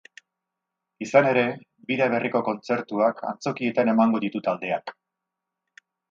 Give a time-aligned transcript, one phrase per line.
[1.05, 1.41] Izan ere,
[1.91, 4.95] bira berriko kontzertuak antzokietan emango ditu taldeak.